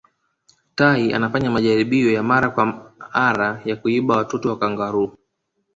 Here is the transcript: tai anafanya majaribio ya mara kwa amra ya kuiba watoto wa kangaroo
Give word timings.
tai 0.75 1.13
anafanya 1.13 1.51
majaribio 1.51 2.11
ya 2.13 2.23
mara 2.23 2.49
kwa 2.49 2.93
amra 3.11 3.61
ya 3.65 3.75
kuiba 3.75 4.17
watoto 4.17 4.49
wa 4.49 4.59
kangaroo 4.59 5.11